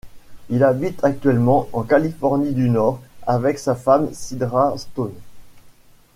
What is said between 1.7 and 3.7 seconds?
en Californie du nord avec